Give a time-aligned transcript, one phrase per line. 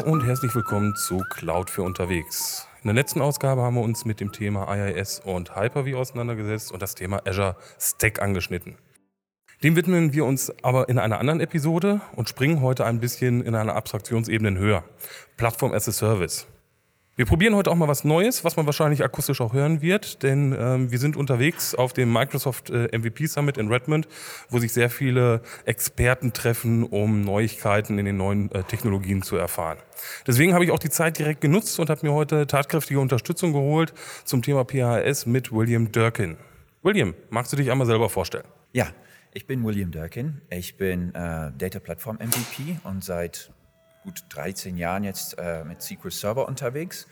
[0.00, 2.66] herzlich willkommen zu Cloud für unterwegs.
[2.82, 6.80] In der letzten Ausgabe haben wir uns mit dem Thema IIS und Hyper-V auseinandergesetzt und
[6.80, 8.78] das Thema Azure Stack angeschnitten.
[9.62, 13.54] Dem widmen wir uns aber in einer anderen Episode und springen heute ein bisschen in
[13.54, 14.82] eine Abstraktionsebene höher.
[15.36, 16.46] Plattform as a Service.
[17.14, 20.56] Wir probieren heute auch mal was Neues, was man wahrscheinlich akustisch auch hören wird, denn
[20.58, 24.08] ähm, wir sind unterwegs auf dem Microsoft äh, MVP Summit in Redmond,
[24.48, 29.76] wo sich sehr viele Experten treffen, um Neuigkeiten in den neuen äh, Technologien zu erfahren.
[30.26, 33.92] Deswegen habe ich auch die Zeit direkt genutzt und habe mir heute tatkräftige Unterstützung geholt
[34.24, 36.38] zum Thema PHS mit William Durkin.
[36.82, 38.46] William, magst du dich einmal selber vorstellen?
[38.72, 38.86] Ja,
[39.34, 40.40] ich bin William Durkin.
[40.48, 43.50] Ich bin äh, Data Platform MVP und seit
[44.02, 47.06] gut 13 Jahren jetzt äh, mit SQL Server unterwegs.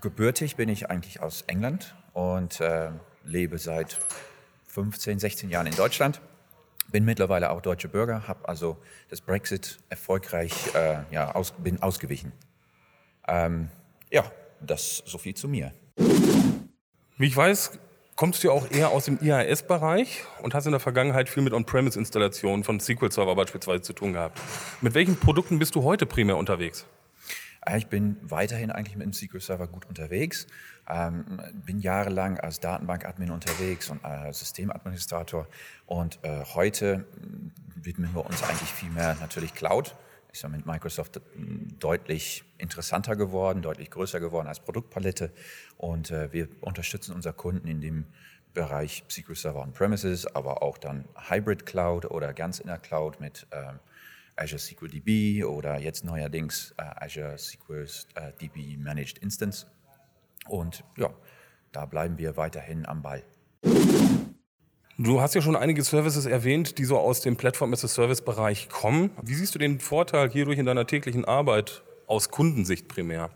[0.00, 2.90] Gebürtig bin ich eigentlich aus England und äh,
[3.24, 3.98] lebe seit
[4.68, 6.20] 15, 16 Jahren in Deutschland.
[6.88, 8.76] Bin mittlerweile auch deutscher Bürger, habe also
[9.08, 12.32] das Brexit erfolgreich äh, ja, aus, bin ausgewichen.
[13.26, 13.68] Ähm,
[14.10, 15.72] ja, das so viel zu mir.
[17.16, 17.78] Wie ich weiß,
[18.16, 22.64] kommst du auch eher aus dem IAS-Bereich und hast in der Vergangenheit viel mit On-Premise-Installationen
[22.64, 24.40] von SQL-Server beispielsweise zu tun gehabt.
[24.80, 26.86] Mit welchen Produkten bist du heute primär unterwegs?
[27.76, 30.46] Ich bin weiterhin eigentlich mit dem SQL Server gut unterwegs.
[30.86, 35.48] Ähm, bin jahrelang als Datenbankadmin unterwegs und als Systemadministrator.
[35.86, 37.06] Und äh, heute
[37.74, 39.96] widmen wir uns eigentlich viel mehr natürlich Cloud
[40.34, 41.20] ist ja mit Microsoft
[41.78, 45.30] deutlich interessanter geworden, deutlich größer geworden als Produktpalette.
[45.76, 48.06] Und äh, wir unterstützen unsere Kunden in dem
[48.52, 53.46] Bereich SQL Server On-Premises, aber auch dann Hybrid Cloud oder ganz in der Cloud mit
[53.52, 53.78] ähm,
[54.36, 59.66] Azure SQL DB oder jetzt neuerdings äh, Azure SQL äh, DB Managed Instance.
[60.48, 61.10] Und ja,
[61.70, 63.22] da bleiben wir weiterhin am Ball.
[64.96, 69.10] Du hast ja schon einige Services erwähnt, die so aus dem Plattform-as-a-Service-Bereich kommen.
[69.22, 73.30] Wie siehst du den Vorteil hierdurch in deiner täglichen Arbeit aus Kundensicht primär?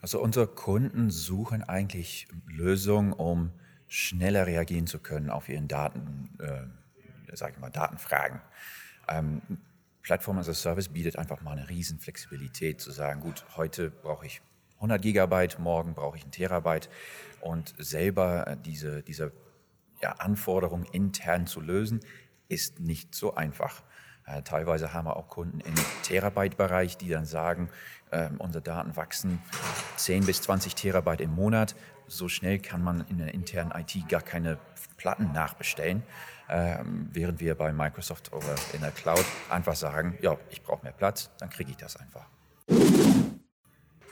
[0.00, 3.50] Also unsere Kunden suchen eigentlich Lösungen, um
[3.88, 8.40] schneller reagieren zu können auf ihren Daten, äh, sag ich mal, Datenfragen.
[9.06, 9.42] Ähm,
[10.00, 14.24] Plattform as a Service bietet einfach mal eine riesen Flexibilität zu sagen, gut, heute brauche
[14.24, 14.40] ich
[14.76, 16.88] 100 Gigabyte, morgen brauche ich ein Terabyte
[17.42, 19.32] und selber diese, diese
[20.00, 22.00] ja, Anforderungen intern zu lösen,
[22.48, 23.82] ist nicht so einfach.
[24.26, 27.68] Äh, teilweise haben wir auch Kunden im Terabyte-Bereich, die dann sagen,
[28.10, 29.40] äh, unsere Daten wachsen
[29.96, 31.76] 10 bis 20 Terabyte im Monat.
[32.08, 34.58] So schnell kann man in der internen IT gar keine
[34.96, 36.02] Platten nachbestellen,
[36.48, 36.78] äh,
[37.12, 41.30] während wir bei Microsoft oder in der Cloud einfach sagen, ja, ich brauche mehr Platz,
[41.38, 42.26] dann kriege ich das einfach.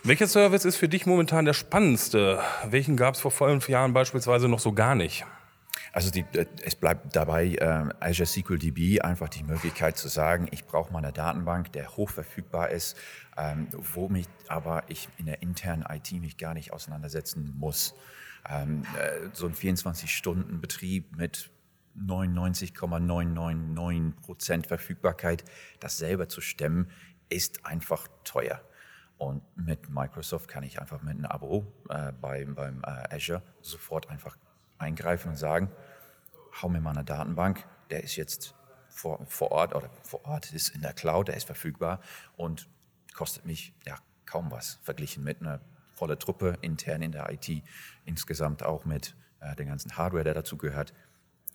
[0.06, 2.38] Welcher Service ist für dich momentan der spannendste?
[2.66, 5.24] Welchen gab es vor fünf Jahren beispielsweise noch so gar nicht?
[5.92, 10.48] Also die, äh, es bleibt dabei äh, Azure SQL DB einfach die Möglichkeit zu sagen,
[10.50, 12.96] ich brauche mal eine Datenbank, der hochverfügbar ist,
[13.36, 17.94] ähm, womit aber ich in der internen IT mich gar nicht auseinandersetzen muss.
[18.48, 21.50] Ähm, äh, so ein 24-Stunden-Betrieb mit
[21.94, 25.44] 99,999 Prozent Verfügbarkeit,
[25.80, 26.90] das selber zu stemmen,
[27.28, 28.60] ist einfach teuer.
[29.16, 34.10] Und mit Microsoft kann ich einfach mit einem Abo äh, beim, beim äh, Azure sofort
[34.10, 34.36] einfach
[34.78, 35.70] eingreifen und sagen,
[36.62, 38.54] hau mir mal eine Datenbank, der ist jetzt
[38.88, 42.00] vor, vor Ort oder vor Ort ist in der Cloud, der ist verfügbar
[42.36, 42.68] und
[43.14, 43.96] kostet mich ja
[44.26, 45.60] kaum was verglichen mit einer
[45.94, 47.62] volle Truppe intern in der IT,
[48.04, 50.92] insgesamt auch mit äh, der ganzen Hardware, der dazu gehört,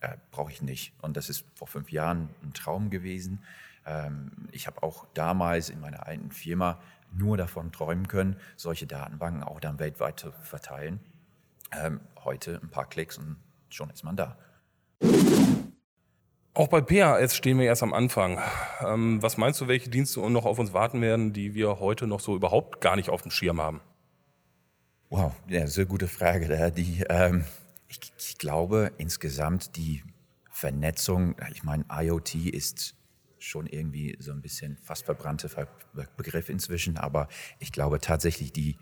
[0.00, 0.94] äh, brauche ich nicht.
[1.02, 3.44] Und das ist vor fünf Jahren ein Traum gewesen.
[3.84, 6.80] Ähm, ich habe auch damals in meiner alten Firma
[7.12, 11.00] nur davon träumen können, solche Datenbanken auch dann weltweit zu verteilen.
[11.72, 13.36] Ähm, heute ein paar Klicks und
[13.68, 14.36] schon ist man da.
[16.52, 18.40] Auch bei PHS stehen wir erst am Anfang.
[18.84, 22.20] Ähm, was meinst du, welche Dienste noch auf uns warten werden, die wir heute noch
[22.20, 23.80] so überhaupt gar nicht auf dem Schirm haben?
[25.10, 26.72] Wow, ja, sehr gute Frage.
[26.72, 27.44] Die, ähm,
[27.88, 30.02] ich, ich glaube insgesamt die
[30.50, 32.94] Vernetzung, ich meine, IoT ist
[33.38, 35.48] schon irgendwie so ein bisschen fast verbrannte
[36.16, 37.28] Begriff inzwischen, aber
[37.58, 38.76] ich glaube tatsächlich die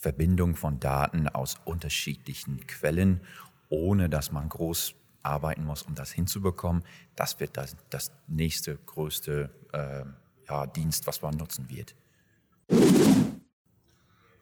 [0.00, 3.20] Verbindung von Daten aus unterschiedlichen Quellen,
[3.68, 6.82] ohne dass man groß arbeiten muss, um das hinzubekommen.
[7.16, 10.04] Das wird das, das nächste größte äh,
[10.48, 11.94] ja, Dienst, was man nutzen wird.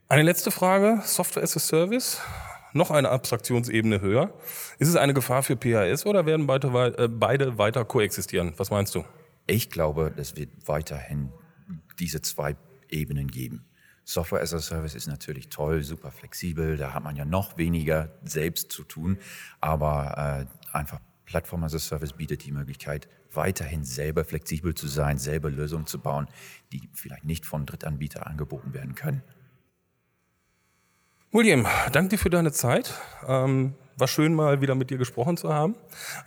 [0.09, 2.21] Eine letzte Frage, Software as a Service,
[2.73, 4.33] noch eine Abstraktionsebene höher.
[4.79, 8.55] Ist es eine Gefahr für PAS oder werden beide, äh, beide weiter koexistieren?
[8.57, 9.05] Was meinst du?
[9.47, 11.33] Ich glaube, es wird weiterhin
[11.99, 12.57] diese zwei
[12.89, 13.65] Ebenen geben.
[14.09, 18.09] Software as a Service ist natürlich toll, super flexibel, da hat man ja noch weniger
[18.25, 19.19] selbst zu tun,
[19.61, 25.19] aber äh, einfach Plattform as a Service bietet die Möglichkeit, weiterhin selber flexibel zu sein,
[25.19, 26.27] selber Lösungen zu bauen,
[26.73, 29.23] die vielleicht nicht von Drittanbietern angeboten werden können.
[31.31, 32.95] William, danke dir für deine Zeit.
[33.27, 35.75] Ähm, war schön, mal wieder mit dir gesprochen zu haben.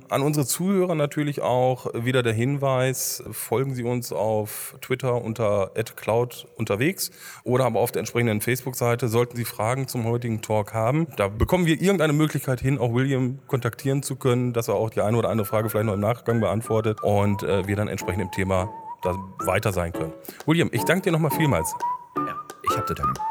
[0.10, 6.48] An unsere Zuhörer natürlich auch wieder der Hinweis, folgen Sie uns auf Twitter unter @cloud
[6.56, 7.12] unterwegs
[7.44, 9.08] oder aber auf der entsprechenden Facebook-Seite.
[9.08, 13.40] Sollten Sie Fragen zum heutigen Talk haben, da bekommen wir irgendeine Möglichkeit hin, auch William
[13.48, 16.40] kontaktieren zu können, dass er auch die eine oder andere Frage vielleicht noch im Nachgang
[16.40, 18.70] beantwortet und äh, wir dann entsprechend im Thema
[19.02, 20.14] da weiter sein können.
[20.46, 21.74] William, ich danke dir nochmal vielmals.
[22.18, 23.31] Ja, ich habe zu danken.